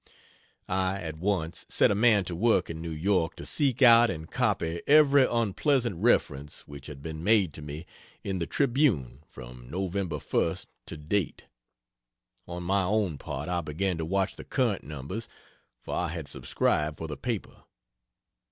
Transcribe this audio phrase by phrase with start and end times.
[0.67, 4.27] I at once set a man to work in New York to seek out and
[4.31, 7.85] copy every unpleasant reference which had been made to me
[8.23, 9.91] in the Tribune from Nov.
[9.93, 11.43] 1st to date.
[12.47, 15.29] On my own part I began to watch the current numbers,
[15.83, 17.65] for I had subscribed for the paper.